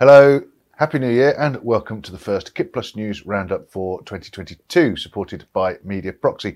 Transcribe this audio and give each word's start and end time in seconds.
Hello, 0.00 0.42
Happy 0.78 0.98
New 0.98 1.08
Year, 1.08 1.36
and 1.38 1.62
welcome 1.62 2.02
to 2.02 2.10
the 2.10 2.18
first 2.18 2.56
Kit 2.56 2.72
Plus 2.72 2.96
News 2.96 3.24
Roundup 3.24 3.70
for 3.70 4.02
2022, 4.02 4.96
supported 4.96 5.44
by 5.52 5.76
Media 5.84 6.12
Proxy. 6.12 6.54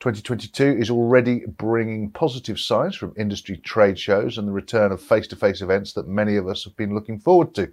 2022 0.00 0.76
is 0.78 0.90
already 0.90 1.46
bringing 1.46 2.10
positive 2.10 2.60
signs 2.60 2.94
from 2.94 3.14
industry 3.16 3.56
trade 3.56 3.98
shows 3.98 4.36
and 4.36 4.46
the 4.46 4.52
return 4.52 4.92
of 4.92 5.00
face 5.00 5.26
to 5.28 5.36
face 5.36 5.62
events 5.62 5.94
that 5.94 6.06
many 6.06 6.36
of 6.36 6.46
us 6.46 6.64
have 6.64 6.76
been 6.76 6.94
looking 6.94 7.18
forward 7.18 7.54
to. 7.54 7.72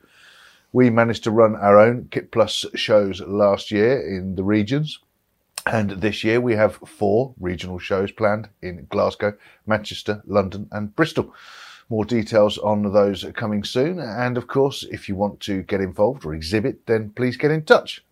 We 0.71 0.89
managed 0.89 1.25
to 1.25 1.31
run 1.31 1.57
our 1.57 1.77
own 1.77 2.07
Kit 2.09 2.31
Plus 2.31 2.65
shows 2.73 3.19
last 3.19 3.71
year 3.71 3.99
in 3.99 4.35
the 4.35 4.43
regions, 4.45 4.99
and 5.65 5.89
this 5.99 6.23
year 6.23 6.39
we 6.39 6.55
have 6.55 6.75
four 6.85 7.33
regional 7.41 7.77
shows 7.77 8.13
planned 8.13 8.47
in 8.61 8.87
Glasgow, 8.89 9.33
Manchester, 9.65 10.23
London, 10.25 10.69
and 10.71 10.95
Bristol. 10.95 11.33
More 11.89 12.05
details 12.05 12.57
on 12.57 12.91
those 12.91 13.25
coming 13.33 13.63
soon. 13.63 13.99
And 13.99 14.37
of 14.37 14.47
course, 14.47 14.85
if 14.91 15.07
you 15.07 15.15
want 15.15 15.39
to 15.41 15.63
get 15.63 15.81
involved 15.81 16.25
or 16.25 16.33
exhibit, 16.33 16.85
then 16.85 17.11
please 17.11 17.37
get 17.37 17.51
in 17.51 17.63
touch. 17.63 18.03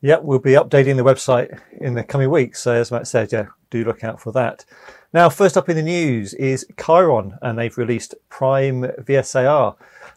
Yeah, 0.00 0.16
we'll 0.22 0.38
be 0.38 0.52
updating 0.52 0.96
the 0.96 1.04
website 1.04 1.60
in 1.78 1.94
the 1.94 2.02
coming 2.02 2.30
weeks. 2.30 2.62
So 2.62 2.72
as 2.72 2.90
Matt 2.90 3.06
said, 3.06 3.32
yeah, 3.32 3.46
do 3.68 3.84
look 3.84 4.02
out 4.02 4.20
for 4.20 4.32
that. 4.32 4.64
Now, 5.12 5.28
first 5.28 5.56
up 5.56 5.68
in 5.68 5.76
the 5.76 5.82
news 5.82 6.34
is 6.34 6.64
Chyron, 6.76 7.36
and 7.42 7.58
they've 7.58 7.76
released 7.76 8.14
Prime 8.28 8.82
VSAR 8.82 9.74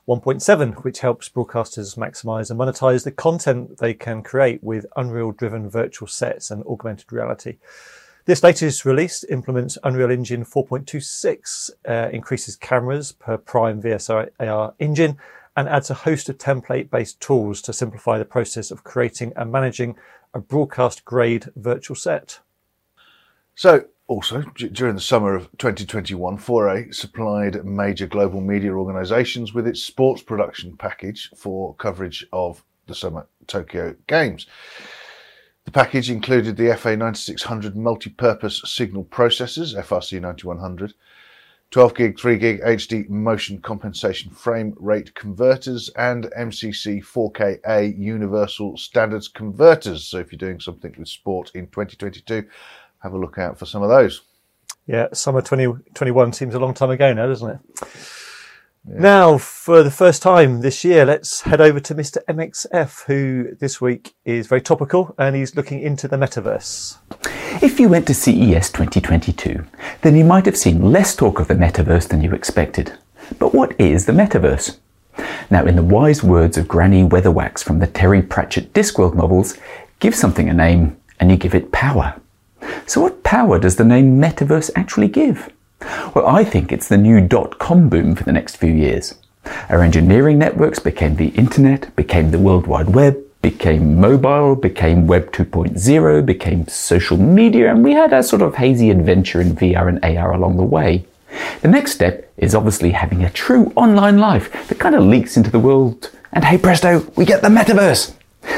1.7, 0.08 0.84
which 0.84 1.00
helps 1.00 1.30
broadcasters 1.30 1.98
maximize 1.98 2.52
and 2.52 2.60
monetize 2.60 3.04
the 3.04 3.12
content 3.12 3.80
they 3.80 3.94
can 3.94 4.22
create 4.22 4.64
with 4.64 4.86
Unreal 4.96 5.32
driven 5.32 5.70
virtual 5.70 6.08
sets 6.08 6.52
and 6.52 6.64
augmented 6.66 7.12
reality. 7.12 7.58
This 8.26 8.42
latest 8.42 8.86
release 8.86 9.26
implements 9.26 9.78
Unreal 9.84 10.10
Engine 10.10 10.46
4.26, 10.46 11.72
uh, 11.86 12.10
increases 12.14 12.56
cameras 12.56 13.12
per 13.12 13.38
Prime 13.38 13.82
VSAR 13.82 14.30
engine, 14.80 15.18
and 15.58 15.68
adds 15.68 15.90
a 15.90 15.94
host 15.94 16.30
of 16.30 16.38
template 16.38 16.90
based 16.90 17.20
tools 17.20 17.62
to 17.64 17.74
simplify 17.74 18.18
the 18.18 18.24
process 18.24 18.72
of 18.72 18.86
creating 18.86 19.34
and 19.36 19.52
managing 19.52 19.98
a 20.34 20.40
broadcast 20.40 21.04
grade 21.04 21.50
virtual 21.58 21.98
set. 21.98 22.40
So, 23.56 23.88
also, 24.08 24.42
during 24.56 24.96
the 24.96 25.02
summer 25.02 25.36
of 25.36 25.52
2021, 25.58 26.38
FOR-A 26.38 26.94
supplied 26.94 27.66
major 27.66 28.08
global 28.08 28.40
media 28.40 28.72
organizations 28.72 29.54
with 29.54 29.68
its 29.68 29.84
sports 29.84 30.22
production 30.22 30.78
package 30.78 31.30
for 31.36 31.76
coverage 31.76 32.26
of 32.32 32.64
the 32.88 32.96
Summer 32.96 33.28
Tokyo 33.48 33.96
Games. 34.08 34.48
The 35.66 35.72
package 35.72 36.10
included 36.12 36.58
the 36.58 36.76
FA 36.76 36.98
9600 36.98 37.76
multi-purpose 37.76 38.62
signal 38.66 39.06
processors, 39.06 39.76
FRC 39.76 40.20
9100, 40.20 40.94
12 41.72 41.96
gig, 41.96 42.20
3 42.20 42.38
gig 42.38 42.62
HD 42.62 43.10
motion 43.10 43.60
compensation 43.62 44.30
frame 44.32 44.76
rate 44.78 45.16
converters, 45.16 45.90
and 45.96 46.26
MCC 46.38 47.04
4KA 47.04 47.98
universal 47.98 48.78
standards 48.78 49.28
converters. 49.28 50.06
So 50.06 50.20
if 50.20 50.32
you're 50.32 50.38
doing 50.38 50.60
something 50.60 50.94
with 50.98 51.08
sport 51.08 51.52
in 51.56 51.68
2022, 51.68 52.46
have 53.00 53.14
a 53.14 53.18
look 53.18 53.38
out 53.38 53.58
for 53.58 53.66
some 53.66 53.82
of 53.82 53.90
those. 53.90 54.22
Yeah, 54.86 55.08
summer 55.14 55.42
2021 55.42 56.34
seems 56.34 56.56
a 56.56 56.60
long 56.60 56.74
time 56.74 56.90
ago 56.90 57.14
now, 57.14 57.26
doesn't 57.26 57.50
it? 57.50 57.60
Yeah. 58.86 59.00
Now, 59.00 59.38
for 59.38 59.82
the 59.82 59.92
first 59.92 60.22
time 60.22 60.60
this 60.60 60.84
year, 60.84 61.06
let's 61.06 61.42
head 61.42 61.62
over 61.62 61.80
to 61.80 61.96
Mr. 61.96 62.18
MXF, 62.28 63.06
who 63.06 63.56
this 63.56 63.80
week 63.80 64.14
is 64.26 64.48
very 64.48 64.60
topical 64.60 65.16
and 65.18 65.38
he's 65.38 65.56
looking 65.56 65.80
into 65.80 66.10
the 66.10 66.18
metaverse. 66.18 66.98
If 67.64 67.80
you 67.80 67.88
went 67.88 68.08
to 68.08 68.14
CES 68.14 68.72
2022, 68.72 69.66
then 70.02 70.18
you 70.18 70.26
might 70.26 70.46
have 70.46 70.58
seen 70.58 70.92
less 70.92 71.16
talk 71.16 71.40
of 71.40 71.48
the 71.48 71.56
metaverse 71.56 72.10
than 72.10 72.22
you 72.22 72.34
expected. 72.34 72.92
But 73.40 73.54
what 73.54 73.80
is 73.80 74.06
the 74.06 74.12
metaverse? 74.12 74.78
Now, 75.50 75.66
in 75.66 75.78
the 75.78 75.84
wise 75.84 76.22
words 76.22 76.58
of 76.58 76.68
Granny 76.68 77.04
Weatherwax 77.04 77.64
from 77.64 77.80
the 77.80 77.88
Terry 77.88 78.22
Pratchett 78.22 78.74
Discworld 78.74 79.16
novels, 79.16 79.58
give 80.00 80.14
something 80.14 80.50
a 80.50 80.54
name 80.54 80.98
and 81.22 81.32
you 81.32 81.38
give 81.38 81.56
it 81.56 81.72
power. 81.72 82.20
So, 82.86 83.00
what 83.00 83.24
power 83.24 83.60
does 83.60 83.78
the 83.78 83.86
name 83.86 84.20
metaverse 84.20 84.72
actually 84.76 85.08
give? 85.08 85.50
Well, 86.14 86.28
I 86.28 86.44
think 86.44 86.72
it's 86.72 86.88
the 86.88 86.98
new 86.98 87.22
dot 87.22 87.60
com 87.60 87.90
boom 87.90 88.16
for 88.16 88.24
the 88.24 88.32
next 88.32 88.58
few 88.58 88.72
years. 88.72 89.16
Our 89.70 89.82
engineering 89.82 90.40
networks 90.40 90.80
became 90.80 91.16
the 91.16 91.30
internet, 91.30 91.96
became 91.96 92.32
the 92.32 92.40
World 92.40 92.68
Wide 92.68 92.90
Web, 92.90 93.18
became 93.42 94.00
mobile, 94.00 94.56
became 94.56 95.06
Web 95.06 95.32
2.0, 95.34 96.26
became 96.26 96.68
social 96.68 97.18
media, 97.18 97.70
and 97.72 97.84
we 97.84 97.92
had 97.92 98.14
a 98.14 98.24
sort 98.24 98.42
of 98.42 98.56
hazy 98.56 98.90
adventure 98.90 99.42
in 99.42 99.56
VR 99.56 99.90
and 99.90 100.04
AR 100.18 100.34
along 100.34 100.56
the 100.58 100.64
way. 100.64 101.06
The 101.62 101.68
next 101.68 101.92
step 101.92 102.32
is 102.38 102.56
obviously 102.56 102.92
having 102.92 103.24
a 103.24 103.30
true 103.30 103.74
online 103.76 104.18
life 104.18 104.68
that 104.68 104.80
kind 104.80 104.96
of 104.96 105.04
leaks 105.04 105.36
into 105.36 105.52
the 105.52 105.60
world. 105.60 106.10
And 106.32 106.46
hey 106.46 106.58
presto, 106.58 107.06
we 107.16 107.26
get 107.26 107.42
the 107.42 107.50
metaverse! 107.50 108.14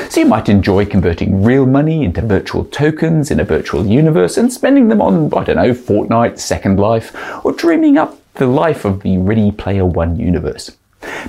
So 0.09 0.22
you 0.22 0.25
might 0.28 0.50
enjoy 0.50 0.85
converting 0.85 1.44
real 1.44 1.66
money 1.66 2.03
into 2.03 2.22
virtual 2.22 2.66
tokens 2.66 3.31
in 3.31 3.40
a 3.40 3.44
virtual 3.44 3.85
universe 3.85 4.38
and 4.38 4.51
spending 4.51 4.88
them 4.88 5.01
on, 5.01 5.34
I 5.34 5.44
don't 5.44 5.57
know, 5.57 5.73
Fortnite, 5.73 6.40
Second 6.40 6.79
Life, 6.79 7.16
or 7.46 7.51
dreaming 7.51 7.97
up 7.97 8.18
the 8.35 8.47
life 8.47 8.85
of 8.85 9.01
the 9.01 9.18
Ready 9.18 9.51
Player 9.51 9.85
One 9.85 10.18
universe. 10.18 10.72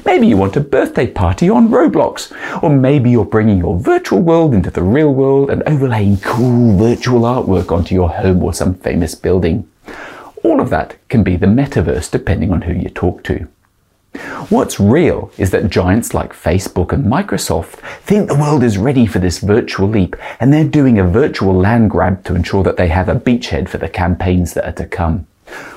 Maybe 0.05 0.27
you 0.27 0.37
want 0.37 0.57
a 0.57 0.61
birthday 0.61 1.07
party 1.07 1.51
on 1.51 1.69
Roblox, 1.69 2.33
or 2.63 2.71
maybe 2.71 3.11
you're 3.11 3.25
bringing 3.25 3.59
your 3.59 3.79
virtual 3.79 4.21
world 4.21 4.55
into 4.55 4.71
the 4.71 4.83
real 4.83 5.13
world 5.13 5.51
and 5.51 5.63
overlaying 5.65 6.19
cool 6.19 6.77
virtual 6.79 7.23
artwork 7.23 7.73
onto 7.73 7.95
your 7.95 8.11
home 8.11 8.43
or 8.43 8.55
some 8.55 8.75
famous 8.75 9.15
building. 9.15 9.69
All 10.43 10.61
of 10.61 10.71
that 10.71 10.97
can 11.09 11.23
be 11.23 11.37
the 11.37 11.47
metaverse 11.47 12.11
depending 12.11 12.53
on 12.53 12.63
who 12.63 12.73
you 12.73 12.89
talk 12.89 13.23
to. 13.25 13.49
What's 14.49 14.81
real 14.81 15.31
is 15.39 15.51
that 15.51 15.71
giants 15.71 16.15
like 16.15 16.33
Facebook 16.33 16.93
and 16.93 17.05
Microsoft 17.05 17.79
think 18.01 18.29
the 18.29 18.35
world 18.35 18.63
is 18.63 18.79
ready 18.79 19.07
for 19.07 19.19
this 19.19 19.39
virtual 19.39 19.89
leap 19.89 20.17
and 20.41 20.53
they're 20.53 20.65
doing 20.65 20.99
a 20.99 21.05
virtual 21.05 21.55
land 21.55 21.91
grab 21.91 22.25
to 22.25 22.35
ensure 22.35 22.63
that 22.63 22.77
they 22.77 22.89
have 22.89 23.09
a 23.09 23.15
beachhead 23.15 23.69
for 23.69 23.79
the 23.79 23.89
campaigns 23.89 24.55
that 24.55 24.67
are 24.67 24.73
to 24.73 24.87
come. 24.87 25.27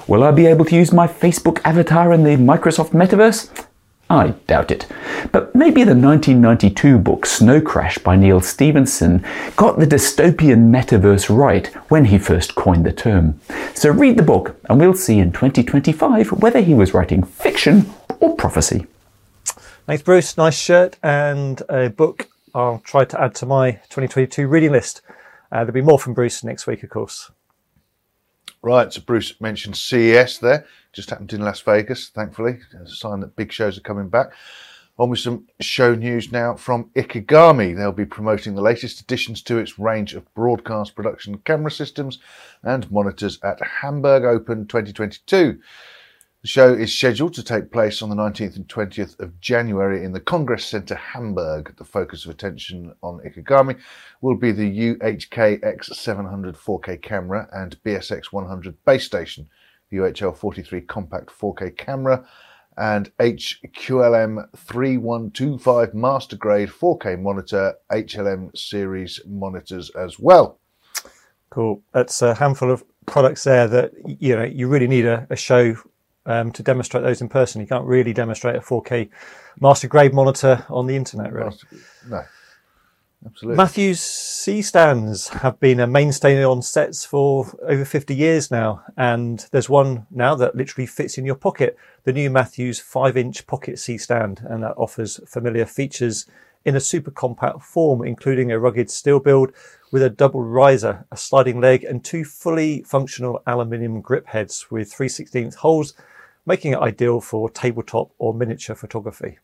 Will 0.08 0.24
I 0.24 0.32
be 0.32 0.48
able 0.48 0.66
to 0.66 0.76
use 0.76 0.92
my 0.92 1.08
Facebook 1.08 1.62
avatar 1.64 2.14
in 2.14 2.24
the 2.24 2.36
Microsoft 2.36 2.92
metaverse? 2.92 3.68
I 4.12 4.30
doubt 4.48 4.72
it. 4.72 4.88
But 5.32 5.54
maybe 5.54 5.84
the 5.84 5.94
1992 5.94 6.98
book 6.98 7.28
Snow 7.28 7.62
Crash 7.62 8.00
by 8.00 8.16
Neal 8.16 8.42
Stephenson 8.42 9.24
got 9.56 9.78
the 9.78 9.86
dystopian 9.86 10.72
metaverse 10.72 11.30
right 11.30 11.68
when 11.90 12.06
he 12.06 12.18
first 12.18 12.56
coined 12.56 12.88
the 12.88 12.92
term. 12.92 13.40
So 13.76 13.92
read 13.92 14.18
the 14.18 14.24
book 14.24 14.60
and 14.68 14.80
we'll 14.80 14.96
see 14.96 15.20
in 15.20 15.32
2025 15.32 16.32
whether 16.42 16.60
he 16.60 16.74
was 16.74 16.96
writing 16.96 17.22
fiction 17.22 17.94
or 18.20 18.36
prophecy. 18.36 18.88
Thanks, 19.86 20.04
Bruce. 20.04 20.38
Nice 20.38 20.60
shirt 20.60 20.98
and 21.02 21.62
a 21.70 21.90
book 21.90 22.30
I'll 22.54 22.80
try 22.80 23.06
to 23.06 23.22
add 23.22 23.36
to 23.36 23.46
my 23.46 23.72
2022 23.90 24.48
reading 24.48 24.72
list. 24.72 25.02
Uh, 25.52 25.58
there'll 25.60 25.72
be 25.72 25.82
more 25.82 26.00
from 26.00 26.14
Bruce 26.14 26.44
next 26.44 26.68
week, 26.68 26.84
of 26.84 26.90
course. 26.90 27.32
Right, 28.62 28.92
so 28.92 29.02
Bruce 29.02 29.40
mentioned 29.40 29.78
CES 29.78 30.40
there. 30.40 30.66
Just 30.92 31.10
happened 31.10 31.34
in 31.34 31.42
Las 31.42 31.62
Vegas, 31.62 32.10
thankfully. 32.10 32.60
A 32.84 32.88
sign 32.88 33.22
that 33.22 33.36
big 33.36 33.52
shows 33.52 33.78
are 33.78 33.82
coming 33.82 34.10
back. 34.10 34.32
On 34.98 35.10
with 35.10 35.20
some 35.20 35.48
show 35.62 35.96
news 35.96 36.30
now 36.32 36.56
from 36.56 36.90
Ikegami. 36.96 37.74
They'll 37.74 37.94
be 37.94 38.04
promoting 38.04 38.54
the 38.54 38.62
latest 38.62 39.00
additions 39.00 39.42
to 39.44 39.58
its 39.58 39.80
range 39.80 40.14
of 40.14 40.32
broadcast 40.34 40.94
production 40.94 41.38
camera 41.46 41.72
systems 41.72 42.20
and 42.64 42.92
monitors 42.92 43.40
at 43.42 43.62
Hamburg 43.62 44.26
Open 44.26 44.68
2022. 44.68 45.58
The 46.42 46.48
show 46.48 46.74
is 46.74 46.98
scheduled 46.98 47.34
to 47.34 47.44
take 47.44 47.70
place 47.70 48.02
on 48.02 48.10
the 48.10 48.16
19th 48.16 48.56
and 48.56 48.68
20th 48.70 49.20
of 49.20 49.42
January 49.42 50.06
in 50.06 50.14
the 50.14 50.22
Congress 50.22 50.66
Center 50.66 50.96
Hamburg. 50.96 51.76
The 51.76 51.84
focus 51.84 52.24
of 52.24 52.32
attention 52.32 52.94
on 53.04 53.20
Ikegami 53.20 53.78
will 54.22 54.38
be 54.38 54.54
the 54.54 54.96
UHK 54.96 55.60
X700 55.60 56.56
4K 56.56 57.02
camera 57.02 57.50
and 57.52 57.76
BSX 57.84 58.32
100 58.32 58.86
base 58.86 59.04
station, 59.04 59.50
the 59.90 59.98
UHL 59.98 60.34
43 60.34 60.80
compact 60.80 61.30
4K 61.30 61.76
camera, 61.76 62.26
and 62.78 63.12
HQLM 63.18 64.48
3125 64.56 65.94
master 65.94 66.38
grade 66.38 66.70
4K 66.70 67.22
monitor, 67.22 67.74
HLM 67.92 68.58
series 68.58 69.20
monitors 69.28 69.90
as 69.90 70.18
well. 70.18 70.58
Cool. 71.50 71.82
That's 71.92 72.22
a 72.22 72.34
handful 72.34 72.72
of 72.72 72.86
products 73.06 73.44
there 73.44 73.68
that 73.68 73.92
you 74.06 74.38
know 74.38 74.44
you 74.46 74.70
really 74.70 74.88
need 74.88 75.06
a, 75.06 75.28
a 75.30 75.36
show 75.36 75.76
um, 76.30 76.52
to 76.52 76.64
demonstrate 76.64 77.04
those 77.04 77.22
in 77.22 77.28
person. 77.28 77.60
You 77.60 77.68
can't 77.68 77.86
really 77.86 78.14
demonstrate 78.14 78.56
a 78.56 78.60
4K 78.60 79.10
master 79.60 79.88
grade 79.88 80.14
monitor 80.14 80.64
on 80.70 80.86
the 80.86 80.96
internet, 80.96 81.34
really. 81.34 81.56
No, 82.08 82.24
absolutely. 83.26 83.58
Matthews 83.58 84.00
C 84.00 84.62
stands 84.62 85.30
have 85.30 85.60
been 85.60 85.80
a 85.80 85.88
mainstay 85.88 86.44
on 86.44 86.62
sets 86.62 87.04
for 87.04 87.48
over 87.68 87.84
50 87.84 88.16
years 88.16 88.52
now, 88.52 88.84
and 88.96 89.48
there's 89.52 89.70
one 89.70 90.06
now 90.12 90.36
that 90.36 90.56
literally 90.56 90.86
fits 90.86 91.18
in 91.18 91.26
your 91.26 91.36
pocket. 91.36 91.76
The 92.04 92.14
new 92.14 92.30
Matthews 92.30 92.80
5-inch 92.80 93.48
pocket 93.48 93.80
C 93.80 93.98
stand, 93.98 94.46
and 94.48 94.62
that 94.64 94.78
offers 94.78 95.20
familiar 95.26 95.66
features 95.66 96.28
in 96.64 96.76
a 96.76 96.80
super 96.80 97.10
compact 97.10 97.64
form, 97.64 98.06
including 98.06 98.52
a 98.52 98.60
rugged 98.60 98.92
steel 98.92 99.20
build 99.20 99.52
with 99.92 100.04
a 100.04 100.10
double 100.10 100.44
riser, 100.44 101.08
a 101.12 101.18
sliding 101.18 101.60
leg, 101.60 101.84
and 101.84 102.06
two 102.06 102.24
fully 102.24 102.84
functional 102.84 103.42
aluminium 103.48 104.02
grip 104.02 104.28
heads 104.28 104.70
with 104.70 104.94
3 104.94 105.08
16th 105.08 105.56
holes 105.56 105.96
making 106.50 106.74
it 106.74 106.80
ideal 106.80 107.22
for 107.22 107.48
tabletop 107.48 108.12
or 108.18 108.34
miniature 108.34 108.76
photography. 108.76 109.38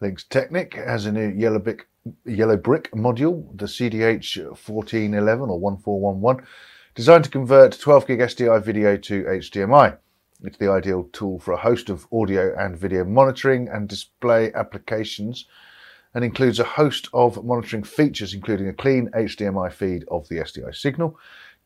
LYNX 0.00 0.28
Technik 0.28 0.74
has 0.74 1.04
a 1.04 1.10
new 1.10 1.28
yellobrik, 1.32 1.80
yellow 2.24 2.56
brick 2.56 2.88
module, 2.92 3.44
the 3.58 3.66
CDH 3.66 4.36
1411 4.38 5.50
or 5.50 5.58
1411, 5.58 6.46
designed 6.94 7.24
to 7.24 7.30
convert 7.30 7.78
12 7.80 8.06
gig 8.06 8.20
SDI 8.20 8.62
video 8.62 8.96
to 8.96 9.24
HDMI. 9.24 9.98
It's 10.44 10.56
the 10.56 10.70
ideal 10.70 11.08
tool 11.12 11.40
for 11.40 11.52
a 11.52 11.56
host 11.56 11.90
of 11.90 12.06
audio 12.12 12.54
and 12.56 12.78
video 12.78 13.04
monitoring 13.04 13.68
and 13.68 13.88
display 13.88 14.52
applications 14.54 15.46
and 16.14 16.24
includes 16.24 16.60
a 16.60 16.64
host 16.64 17.08
of 17.12 17.44
monitoring 17.44 17.82
features, 17.82 18.34
including 18.34 18.68
a 18.68 18.72
clean 18.72 19.10
HDMI 19.14 19.72
feed 19.72 20.04
of 20.08 20.28
the 20.28 20.36
SDI 20.36 20.76
signal, 20.76 21.18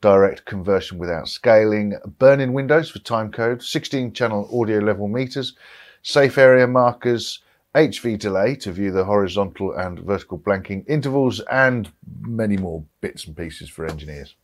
direct 0.04 0.44
conversion 0.44 0.98
without 0.98 1.26
scaling, 1.26 1.94
burn 2.18 2.38
in 2.38 2.52
windows 2.52 2.90
for 2.90 2.98
timecode, 2.98 3.62
16 3.62 4.12
channel 4.12 4.46
audio 4.52 4.78
level 4.78 5.08
meters, 5.08 5.56
safe 6.02 6.36
area 6.36 6.66
markers, 6.66 7.42
HV 7.74 8.18
delay 8.18 8.54
to 8.54 8.70
view 8.70 8.92
the 8.92 9.06
horizontal 9.06 9.72
and 9.72 9.98
vertical 10.00 10.38
blanking 10.38 10.84
intervals, 10.86 11.40
and 11.50 11.90
many 12.20 12.58
more 12.58 12.84
bits 13.00 13.24
and 13.24 13.34
pieces 13.34 13.70
for 13.70 13.86
engineers. 13.86 14.34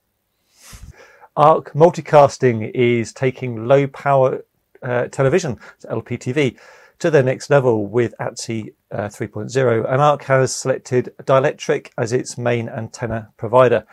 ARK 1.36 1.74
Multicasting 1.74 2.70
is 2.74 3.12
taking 3.12 3.68
low 3.68 3.86
power 3.86 4.42
uh, 4.82 5.08
television, 5.08 5.60
LPTV, 5.84 6.56
to 7.00 7.10
the 7.10 7.22
next 7.22 7.50
level 7.50 7.86
with 7.86 8.14
ATSC 8.18 8.72
uh, 8.92 9.08
3.0, 9.08 9.92
and 9.92 10.00
ARK 10.00 10.24
has 10.24 10.54
selected 10.54 11.12
Dielectric 11.24 11.90
as 11.98 12.14
its 12.14 12.38
main 12.38 12.70
antenna 12.70 13.28
provider. 13.36 13.84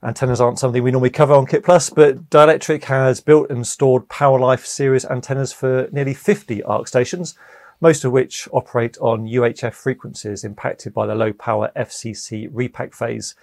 Antennas 0.00 0.40
aren't 0.40 0.60
something 0.60 0.84
we 0.84 0.92
normally 0.92 1.10
cover 1.10 1.34
on 1.34 1.44
Kit 1.44 1.64
Plus, 1.64 1.90
but 1.90 2.30
Dielectric 2.30 2.84
has 2.84 3.20
built 3.20 3.50
and 3.50 3.66
stored 3.66 4.08
PowerLite 4.08 4.64
series 4.64 5.04
antennas 5.04 5.52
for 5.52 5.88
nearly 5.90 6.14
50 6.14 6.62
ARK 6.62 6.86
stations, 6.86 7.34
most 7.80 8.04
of 8.04 8.12
which 8.12 8.48
operate 8.52 8.96
on 8.98 9.26
UHF 9.26 9.74
frequencies 9.74 10.44
impacted 10.44 10.94
by 10.94 11.04
the 11.04 11.16
low 11.16 11.32
power 11.32 11.72
FCC 11.76 12.48
repack 12.52 12.94
phase. 12.94 13.34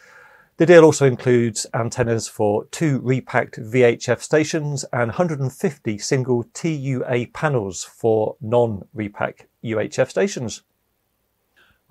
The 0.55 0.65
deal 0.65 0.85
also 0.85 1.05
includes 1.05 1.65
antennas 1.73 2.29
for 2.29 2.63
two 2.67 3.01
repacked 3.01 3.59
VHF 3.59 4.21
stations 4.21 4.85
and 4.93 5.09
150 5.09 5.97
single 5.97 6.45
TUA 6.53 7.27
panels 7.33 7.83
for 7.83 8.37
non-repack 8.39 9.49
UHF 9.61 10.09
stations. 10.09 10.61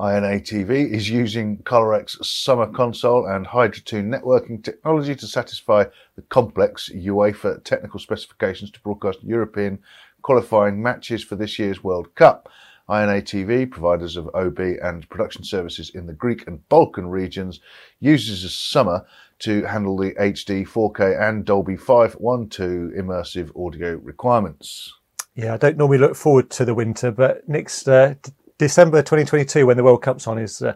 INA 0.00 0.41
TV 0.41 0.91
is 0.91 1.08
using 1.08 1.58
Calrec's 1.58 2.19
Summa 2.29 2.67
Console 2.67 3.26
and 3.26 3.46
Hydra2 3.46 4.02
networking 4.02 4.61
technology 4.61 5.14
to 5.14 5.26
satisfy 5.29 5.85
the 6.17 6.23
complex 6.23 6.91
UEFA 6.93 7.62
technical 7.62 8.00
specifications 8.00 8.73
to 8.73 8.81
broadcast 8.81 9.23
European 9.23 9.79
qualifying 10.23 10.82
matches 10.82 11.23
for 11.23 11.37
this 11.37 11.61
year's 11.61 11.85
World 11.85 12.12
Cup. 12.17 12.49
INA 12.91 13.23
TV, 13.23 13.70
providers 13.70 14.17
of 14.17 14.29
OB 14.35 14.58
and 14.58 15.08
production 15.08 15.44
services 15.44 15.91
in 15.91 16.06
the 16.06 16.12
Greek 16.12 16.44
and 16.49 16.69
Balkan 16.69 17.08
regions, 17.08 17.61
uses 18.00 18.52
Summer 18.52 19.06
to 19.38 19.62
handle 19.62 19.97
the 19.97 20.11
HD, 20.14 20.67
4K, 20.67 21.23
and 21.23 21.44
Dolby 21.44 21.76
512 21.76 22.94
immersive 22.99 23.56
audio 23.56 23.94
requirements. 23.99 24.93
Yeah, 25.37 25.55
I 25.55 25.56
don't 25.56 25.76
normally 25.76 25.99
look 25.99 26.17
forward 26.17 26.50
to 26.50 26.64
the 26.64 26.75
winter, 26.75 27.12
but 27.12 27.49
next 27.49 27.88
uh, 27.88 28.17
December 28.56 29.02
2022, 29.02 29.66
when 29.66 29.76
the 29.76 29.82
World 29.82 30.02
Cup's 30.02 30.28
on, 30.28 30.38
is 30.38 30.62
uh, 30.62 30.74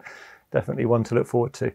definitely 0.51 0.85
one 0.85 1.05
to 1.05 1.15
look 1.15 1.29
forward 1.29 1.53
to. 1.55 1.73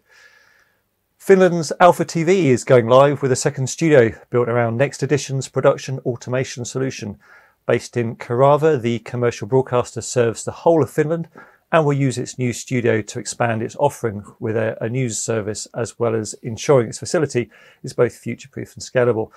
Finland's 1.18 1.72
Alfa 1.80 2.04
TV 2.04 2.48
is 2.48 2.66
going 2.66 2.88
live 2.88 3.22
with 3.22 3.32
a 3.32 3.38
second 3.38 3.68
studio 3.68 4.12
built 4.30 4.50
around 4.50 4.78
nxtedition's 4.78 5.48
production 5.48 6.00
automation 6.00 6.66
solution. 6.66 7.18
Based 7.66 7.96
in 7.96 8.18
Kerava, 8.18 8.82
the 8.82 9.00
commercial 9.00 9.48
broadcaster 9.48 10.02
serves 10.02 10.44
the 10.44 10.52
whole 10.52 10.84
of 10.84 10.90
Finland 10.90 11.30
and 11.72 11.86
will 11.86 11.94
use 11.94 12.18
its 12.18 12.38
new 12.38 12.52
studio 12.52 13.02
to 13.02 13.20
expand 13.20 13.64
its 13.64 13.78
offering 13.78 14.26
with 14.42 14.58
a, 14.58 14.78
a 14.84 14.90
news 14.90 15.18
service 15.18 15.70
as 15.74 15.98
well 15.98 16.16
as 16.16 16.34
ensuring 16.44 16.90
its 16.90 17.00
facility 17.00 17.50
is 17.82 17.94
both 17.94 18.14
future 18.14 18.50
proof 18.50 18.74
and 18.74 18.84
scalable. 18.84 19.32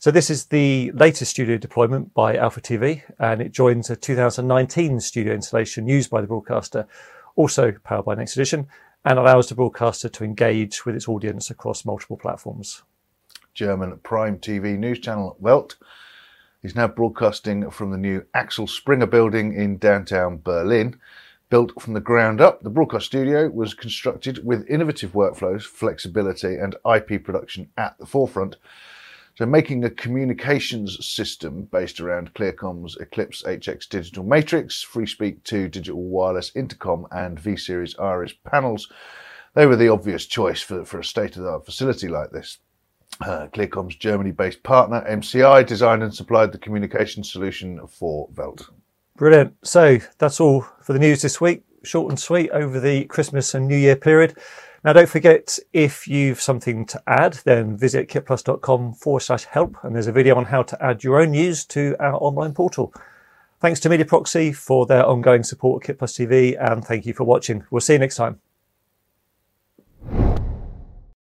So 0.00 0.10
this 0.10 0.30
is 0.30 0.46
the 0.46 0.90
latest 0.92 1.32
studio 1.32 1.58
deployment 1.58 2.14
by 2.14 2.34
Alfa 2.34 2.62
TV 2.62 3.02
and 3.18 3.42
it 3.42 3.52
joins 3.52 3.90
a 3.90 3.96
2019 3.96 4.98
studio 4.98 5.34
installation 5.34 5.86
used 5.86 6.08
by 6.08 6.22
the 6.22 6.26
broadcaster, 6.26 6.86
also 7.36 7.72
powered 7.84 8.06
by 8.06 8.14
nxtedition, 8.14 8.66
and 9.04 9.18
allows 9.18 9.50
the 9.50 9.54
broadcaster 9.54 10.08
to 10.08 10.24
engage 10.24 10.86
with 10.86 10.96
its 10.96 11.06
audience 11.06 11.50
across 11.50 11.84
multiple 11.84 12.16
platforms. 12.16 12.80
German 13.52 13.98
Prime 13.98 14.38
TV 14.38 14.78
news 14.78 15.00
channel 15.00 15.36
Welt 15.38 15.76
is 16.62 16.74
now 16.74 16.88
broadcasting 16.88 17.70
from 17.70 17.90
the 17.90 17.98
new 17.98 18.24
Axel 18.32 18.66
Springer 18.66 19.04
building 19.04 19.52
in 19.52 19.76
downtown 19.76 20.40
Berlin. 20.42 20.98
Built 21.50 21.78
from 21.78 21.92
the 21.92 22.00
ground 22.00 22.40
up, 22.40 22.62
the 22.62 22.70
broadcast 22.70 23.04
studio 23.04 23.50
was 23.50 23.74
constructed 23.74 24.46
with 24.46 24.66
innovative 24.66 25.12
workflows, 25.12 25.64
flexibility, 25.64 26.54
and 26.56 26.74
IP 26.90 27.22
production 27.22 27.68
at 27.76 27.98
the 27.98 28.06
forefront. 28.06 28.56
So, 29.40 29.46
making 29.46 29.82
a 29.84 29.90
communications 29.90 31.02
system 31.06 31.62
based 31.72 31.98
around 31.98 32.34
Clear-Com's 32.34 32.98
Eclipse 32.98 33.42
HX 33.42 33.88
digital 33.88 34.22
matrix, 34.22 34.84
FreeSpeak 34.84 35.44
2 35.44 35.66
digital 35.68 36.02
wireless 36.02 36.52
intercom, 36.54 37.06
and 37.10 37.40
V 37.40 37.56
Series 37.56 37.98
Iris 37.98 38.34
panels, 38.44 38.92
they 39.54 39.64
were 39.64 39.76
the 39.76 39.88
obvious 39.88 40.26
choice 40.26 40.60
for, 40.60 40.84
for 40.84 40.98
a 40.98 41.04
state 41.04 41.38
of 41.38 41.44
the 41.44 41.48
art 41.48 41.64
facility 41.64 42.06
like 42.06 42.32
this. 42.32 42.58
Uh, 43.22 43.46
Clear-Com's 43.46 43.96
Germany 43.96 44.30
based 44.30 44.62
partner, 44.62 45.02
MCI, 45.08 45.64
designed 45.64 46.02
and 46.02 46.14
supplied 46.14 46.52
the 46.52 46.58
communication 46.58 47.24
solution 47.24 47.80
for 47.86 48.28
Welt. 48.36 48.68
Brilliant. 49.16 49.56
So 49.62 50.00
that's 50.18 50.38
all 50.38 50.66
for 50.82 50.92
the 50.92 50.98
news 50.98 51.22
this 51.22 51.40
week. 51.40 51.62
Short 51.82 52.10
and 52.10 52.20
sweet 52.20 52.50
over 52.50 52.78
the 52.78 53.06
Christmas 53.06 53.54
and 53.54 53.66
New 53.66 53.78
Year 53.78 53.96
period. 53.96 54.36
Now, 54.82 54.94
don't 54.94 55.08
forget 55.08 55.58
if 55.74 56.08
you've 56.08 56.40
something 56.40 56.86
to 56.86 57.02
add, 57.06 57.34
then 57.44 57.76
visit 57.76 58.08
kitplus.com 58.08 58.94
forward 58.94 59.20
slash 59.20 59.44
help. 59.44 59.76
And 59.82 59.94
there's 59.94 60.06
a 60.06 60.12
video 60.12 60.36
on 60.36 60.46
how 60.46 60.62
to 60.62 60.82
add 60.82 61.04
your 61.04 61.20
own 61.20 61.32
news 61.32 61.66
to 61.66 61.96
our 62.00 62.14
online 62.14 62.54
portal. 62.54 62.94
Thanks 63.60 63.78
to 63.80 63.90
Media 63.90 64.06
Proxy 64.06 64.52
for 64.52 64.86
their 64.86 65.04
ongoing 65.04 65.42
support 65.42 65.82
of 65.82 65.86
Kit 65.86 65.98
Plus 65.98 66.16
TV. 66.16 66.56
And 66.58 66.82
thank 66.82 67.04
you 67.04 67.12
for 67.12 67.24
watching. 67.24 67.64
We'll 67.70 67.82
see 67.82 67.92
you 67.92 67.98
next 67.98 68.16
time. 68.16 68.40